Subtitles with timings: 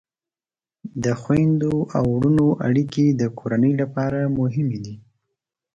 [1.03, 4.95] د خویندو او ورونو اړیکې د کورنۍ لپاره مهمې دي.